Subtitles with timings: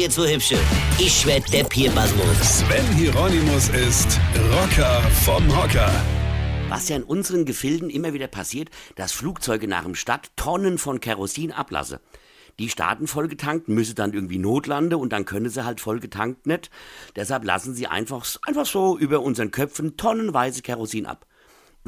[0.00, 0.56] jetzt so hübsche.
[0.98, 2.60] Ich werd der Pierpasmus.
[2.60, 4.18] Sven Hieronymus ist
[4.50, 5.92] Rocker vom Hocker.
[6.70, 11.00] Was ja in unseren Gefilden immer wieder passiert, dass Flugzeuge nach dem Stadt Tonnen von
[11.00, 11.98] Kerosin ablassen.
[12.58, 16.70] Die starten vollgetankt, müssen dann irgendwie Notlande und dann können sie halt vollgetankt nicht.
[17.16, 21.26] Deshalb lassen sie einfach, einfach so über unseren Köpfen tonnenweise Kerosin ab.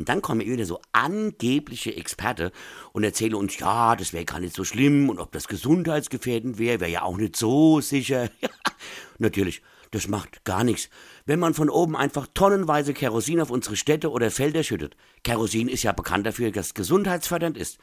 [0.02, 2.50] Und dann kommen wieder so angebliche Experte
[2.92, 6.80] und erzählen uns, ja, das wäre gar nicht so schlimm und ob das gesundheitsgefährdend wäre,
[6.80, 8.28] wäre ja auch nicht so sicher.
[9.18, 9.62] Natürlich,
[9.92, 10.88] das macht gar nichts.
[11.24, 14.96] Wenn man von oben einfach tonnenweise Kerosin auf unsere Städte oder Felder schüttet.
[15.22, 17.78] Kerosin ist ja bekannt dafür, dass es gesundheitsfördernd ist.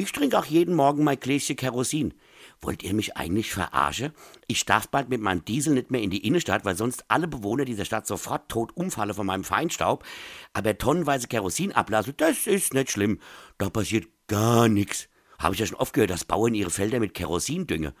[0.00, 2.14] Ich trinke auch jeden Morgen mein Gläschen Kerosin.
[2.60, 4.12] Wollt ihr mich eigentlich verarschen?
[4.46, 7.64] Ich darf bald mit meinem Diesel nicht mehr in die Innenstadt, weil sonst alle Bewohner
[7.64, 10.04] dieser Stadt sofort tot umfallen von meinem Feinstaub.
[10.52, 13.18] Aber tonnenweise Kerosin ablassen, das ist nicht schlimm.
[13.58, 15.08] Da passiert gar nichts.
[15.36, 17.92] Habe ich ja schon oft gehört, dass Bauern ihre Felder mit Kerosin düngen.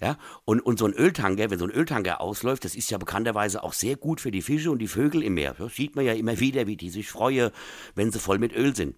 [0.00, 3.64] Ja, und, und so ein Öltanker, wenn so ein Öltanker ausläuft, das ist ja bekannterweise
[3.64, 5.54] auch sehr gut für die Fische und die Vögel im Meer.
[5.58, 7.50] Das sieht man ja immer wieder, wie die sich freuen,
[7.96, 8.94] wenn sie voll mit Öl sind.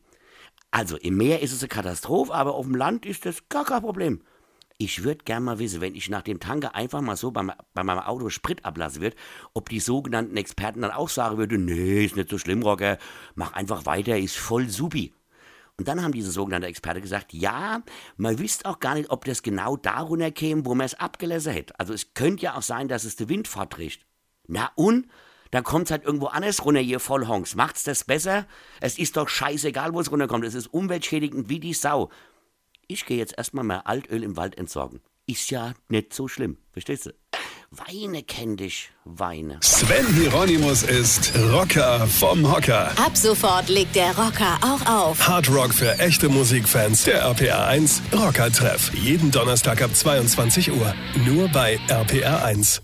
[0.72, 3.82] Also im Meer ist es eine Katastrophe, aber auf dem Land ist das gar kein
[3.82, 4.22] Problem.
[4.78, 7.84] Ich würde gern mal wissen, wenn ich nach dem Tanker einfach mal so bei, bei
[7.84, 9.16] meinem Auto Sprit ablassen würde,
[9.52, 12.98] ob die sogenannten Experten dann auch sagen würden, nee, ist nicht so schlimm, Rocker,
[13.34, 15.12] mach einfach weiter, ist voll supi.
[15.76, 17.82] Und dann haben diese sogenannten Experten gesagt, ja,
[18.16, 21.78] man wüsste auch gar nicht, ob das genau darunter käme, wo man es abgelassen hätte.
[21.78, 24.06] Also es könnte ja auch sein, dass es der Wind fortbricht.
[24.48, 25.06] Na und?
[25.52, 27.54] Dann kommt es halt irgendwo anders runter, ihr Vollhongs.
[27.54, 28.46] Macht's das besser?
[28.80, 30.44] Es ist doch scheißegal, wo es runterkommt.
[30.44, 32.08] Es ist umweltschädigend wie die Sau.
[32.88, 35.02] Ich gehe jetzt erstmal mal Altöl im Wald entsorgen.
[35.26, 36.56] Ist ja nicht so schlimm.
[36.72, 37.10] Verstehst du?
[37.70, 39.58] Weine kenn dich, Weine.
[39.62, 42.90] Sven Hieronymus ist Rocker vom Hocker.
[42.98, 45.28] Ab sofort legt der Rocker auch auf.
[45.28, 47.04] Hard Rock für echte Musikfans.
[47.04, 48.92] Der RPR 1 Rocker Treff.
[48.94, 50.94] Jeden Donnerstag ab 22 Uhr.
[51.26, 52.82] Nur bei RPR 1.